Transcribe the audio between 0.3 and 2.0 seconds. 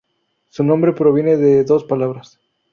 Su nombre proviene de dos